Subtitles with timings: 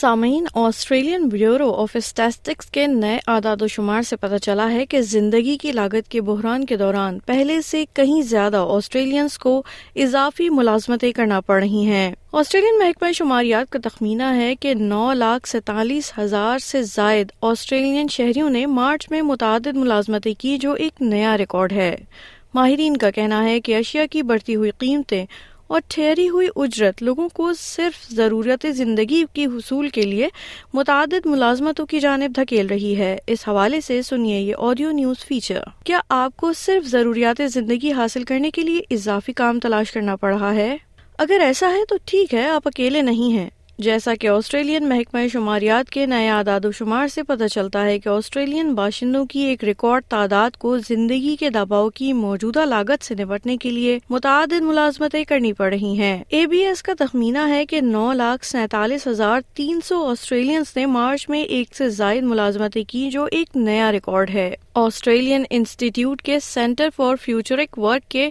[0.00, 5.00] سامعین، Australian bureau of statistics کے نئے اعداد و شمار سے پتہ چلا ہے کہ
[5.00, 9.62] زندگی کی لاگت کے بحران کے دوران پہلے سے کہیں زیادہ آسٹریلینس کو
[9.96, 15.48] اضافی ملازمتیں کرنا پڑ رہی ہیں۔ آسٹریلین محکمہ شماریات کا تخمینہ ہے کہ نو لاکھ
[15.48, 21.38] سینتالیس ہزار سے زائد آسٹریلین شہریوں نے مارچ میں متعدد ملازمتیں کی جو ایک نیا
[21.38, 21.96] ریکارڈ ہے۔
[22.54, 25.26] ماہرین کا کہنا ہے کہ اشیاء کی بڑھتی ہوئی قیمتیں
[25.66, 30.28] اور ٹھہری ہوئی اجرت لوگوں کو صرف ضرورت زندگی کی حصول کے لیے
[30.74, 35.60] متعدد ملازمتوں کی جانب دھکیل رہی ہے۔ اس حوالے سے سنیے یہ آڈیو نیوز فیچر۔
[35.84, 40.34] کیا آپ کو صرف ضروریات زندگی حاصل کرنے کے لیے اضافی کام تلاش کرنا پڑ
[40.34, 40.76] رہا ہے؟
[41.18, 45.90] اگر ایسا ہے تو ٹھیک ہے، آپ اکیلے نہیں ہیں۔ جیسا کہ آسٹریلین محکمہ شماریات
[45.90, 50.04] کے نئے اعداد و شمار سے پتہ چلتا ہے کہ آسٹریلین باشندوں کی ایک ریکارڈ
[50.08, 55.52] تعداد کو زندگی کے دباؤ کی موجودہ لاگت سے نپٹنے کے لیے متعدد ملازمتیں کرنی
[55.52, 59.80] پڑ رہی ہیں۔ اے بی ایس کا تخمینہ ہے کہ نو لاکھ سینتالیس ہزار تین
[59.84, 64.54] سو آسٹریلینس نے مارچ میں ایک سے زائد ملازمتیں کی جو ایک نیا ریکارڈ ہے۔
[64.74, 68.30] آسٹریلین انسٹیٹیوٹ کے سینٹر فار فیوچرک ورک کے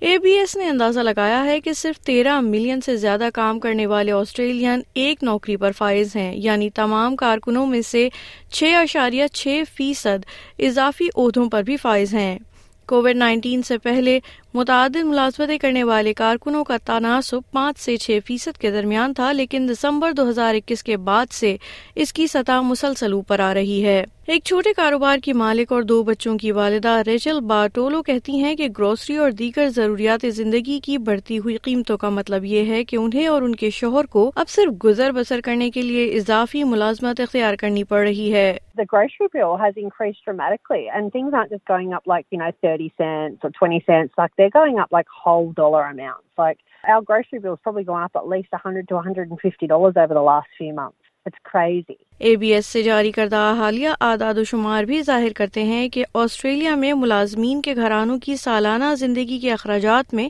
[0.00, 3.86] اے بی ایس نے اندازہ لگایا ہے کہ صرف تیرہ ملین سے زیادہ کام کرنے
[3.86, 8.08] والے آسٹریلین ایک نوکری پر فائز ہیں یعنی تمام کارکنوں میں سے
[8.52, 10.26] چھ اشاریہ چھ فیصد
[10.58, 12.38] اضافی عہدوں پر بھی فائز ہیں۔
[12.86, 14.20] کووڈ نائنٹین سے پہلے
[14.54, 19.68] متعدد ملازمتیں کرنے والے کارکنوں کا تناسب پانچ سے چھ فیصد کے درمیان تھا، لیکن
[19.70, 21.56] دسمبر دو ہزار اکیس کے بعد سے
[21.94, 26.02] اس کی سطح مسلسل اوپر آ رہی ہے۔ ایک چھوٹے کاروبار کی مالک اور دو
[26.02, 31.38] بچوں کی والدہ ریچل باٹولو کہتی ہیں کہ گروسری اور دیگر ضروریات زندگی کی بڑھتی
[31.38, 34.84] ہوئی قیمتوں کا مطلب یہ ہے کہ انہیں اور ان کے شوہر کو اب صرف
[34.84, 38.56] گزر بسر کرنے کے لیے اضافی ملازمت اختیار کرنی پڑ رہی ہے۔
[44.28, 46.28] They're they're going up like whole dollar amounts.
[46.38, 50.28] Like our grocery bill is probably gone up at least $100 to $150 over the
[50.32, 51.00] last few months.
[52.18, 56.04] A B S سے جاری کردہ حالیہ اعداد و شمار بھی ظاہر کرتے ہیں کہ
[56.14, 60.28] آسٹریلیا میں ملازمین کے گھرانوں کی سالانہ زندگی کے اخراجات میں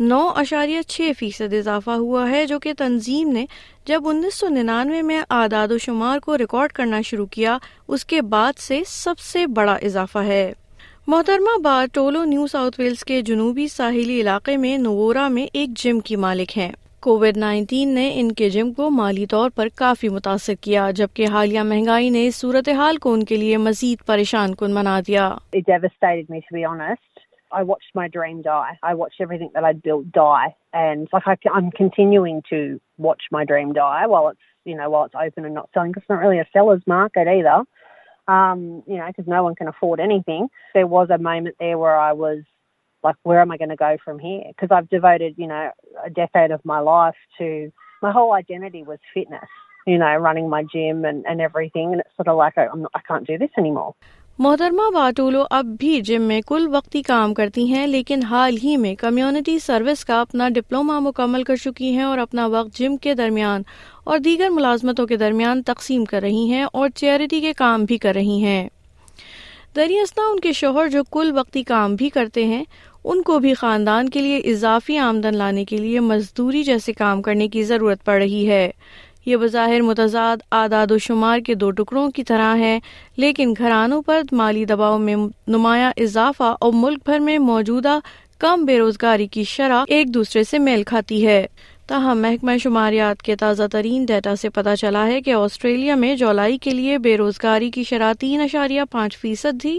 [0.00, 3.46] نو اشاریہ چھ فیصد اضافہ ہوا ہے، جو کہ تنظیم نے
[3.84, 8.22] جب انیس سو ننانوے میں اعداد و شمار کو ریکارڈ کرنا شروع کیا، اس کے
[8.22, 10.52] بعد سے سب سے بڑا اضافہ ہے
[11.08, 16.00] محترمہ بار ٹولو نیو ساؤتھ ویلز کے جنوبی ساحلی علاقے میں نوورا میں ایک جم
[16.00, 20.52] کی مالک ہیں۔ کووڈ نائنٹین نے ان کے جم کو مالی طور پر کافی متاثر
[20.60, 25.34] کیا، جبکہ حالیہ مہنگائی نے صورتحال کو ان کے لیے مزید پریشان کن بنا دیا۔
[38.28, 40.48] Um, you know, because no one can afford anything.
[40.74, 42.42] There was a moment there where I was
[43.02, 44.42] like, where am I going to go from here?
[44.48, 45.70] Because I've devoted, you know,
[46.04, 47.72] a decade of my life to
[48.02, 49.48] my whole identity was fitness,
[49.86, 51.92] you know, running my gym and, and everything.
[51.92, 53.94] And it's sort of like, I, I'm not, I can't do this anymore.
[54.38, 58.94] محترمہ باٹولو اب بھی جم میں کل وقتی کام کرتی ہیں، لیکن حال ہی میں
[58.94, 63.62] کمیونٹی سروس کا اپنا ڈپلوما مکمل کر چکی ہیں اور اپنا وقت جم کے درمیان
[64.04, 68.14] اور دیگر ملازمتوں کے درمیان تقسیم کر رہی ہیں اور چیریٹی کے کام بھی کر
[68.14, 68.68] رہی ہیں۔
[69.76, 72.64] دریاسنا ان کے شوہر جو کل وقتی کام بھی کرتے ہیں،
[73.04, 77.48] ان کو بھی خاندان کے لیے اضافی آمدن لانے کے لیے مزدوری جیسے کام کرنے
[77.48, 78.70] کی ضرورت پڑ رہی ہے۔
[79.26, 82.78] یہ بظاہر متضاد اعداد و شمار کے دو ٹکڑوں کی طرح ہے
[83.16, 87.98] لیکن گھرانوں پر مالی دباؤ میں نمایاں اضافہ اور ملک بھر میں موجودہ
[88.38, 91.46] کم بے روزگاری کی شرح ایک دوسرے سے میل کھاتی ہے۔
[91.86, 96.58] تاہم، محکمہ شماریات کے تازہ ترین ڈیٹا سے پتہ چلا ہے کہ آسٹریلیا میں جولائی
[96.58, 99.78] کے لیے بے روزگاری کی شرح تین اشاریہ پانچ فیصد تھی،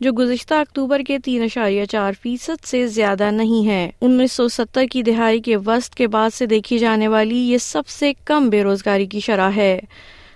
[0.00, 4.84] جو گزشتہ اکتوبر کے تین اشاریہ چار فیصد سے زیادہ نہیں ہے۔ انیس سو ستر
[4.92, 8.62] کی دہائی کے وسط کے بعد سے دیکھی جانے والی یہ سب سے کم بے
[8.62, 9.80] روزگاری کی شرح ہے۔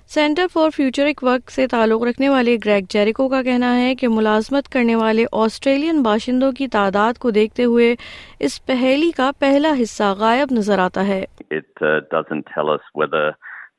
[0.08, 4.68] سینٹر فار فیوچرک ورک سے تعلق رکھنے والے گریگ جیریکو کا کہنا ہے کہ ملازمت
[4.72, 7.94] کرنے والے آسٹریلین باشندوں کی تعداد کو دیکھتے ہوئے
[8.40, 11.24] اس پہیلی کا پہلا حصہ غائب نظر آتا ہے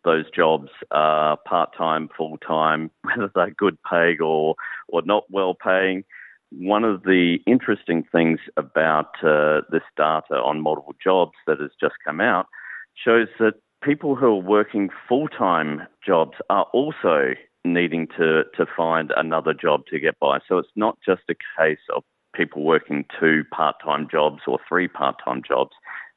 [0.06, 4.56] those jobs are part-time, full-time, whether they're good paying or,
[4.90, 6.04] or not well paying.
[6.52, 11.96] One of the interesting things about uh, this data on multiple jobs that has just
[12.06, 12.48] come out
[12.96, 17.34] shows that people who are working full time jobs are also
[17.66, 20.40] needing to, to find another job to get by.
[20.48, 22.04] So it's not just a case of
[22.34, 25.72] people working two part time jobs or three part time jobs.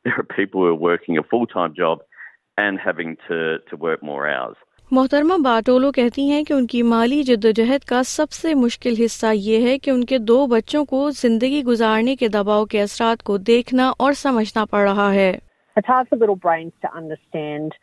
[0.04, 1.98] There are people who are working a full time job
[2.58, 4.56] and having to, to work more hours.
[4.90, 9.66] محترمہ باٹولو کہتی ہیں کہ ان کی مالی جدوجہد کا سب سے مشکل حصہ یہ
[9.68, 13.90] ہے کہ ان کے دو بچوں کو زندگی گزارنے کے دباؤ کے اثرات کو دیکھنا
[13.98, 15.32] اور سمجھنا پڑ رہا ہے
[15.76, 17.75] It's hard for little brains to understand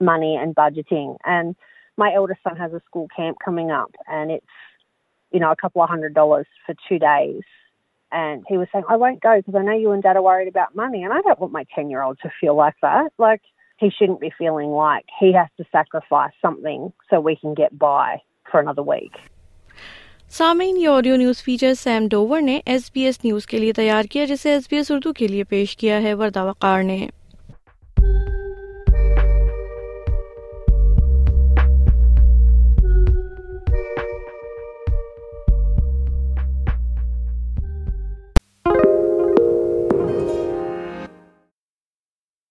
[0.00, 1.16] money and budgeting.
[1.24, 1.56] And
[1.96, 4.46] my eldest son has a school camp coming up, and it's,
[5.32, 7.42] you know, a couple of hundred dollars for two days.
[8.10, 10.48] And he was saying, I won't go because I know you and dad are worried
[10.48, 11.02] about money.
[11.04, 13.12] And I don't want my 10 year old to feel like that.
[13.18, 13.42] Like,
[13.78, 18.22] he shouldn't be feeling like he has to sacrifice something so we can get by
[18.50, 19.12] for another week.
[20.30, 24.04] سامعین یہ audio news feature Sam Dover نے S B S news کے لیے تیار
[24.10, 26.98] کیا جسے S B S Urdu کے لیے پیش کیا ہے وردہ وقار نے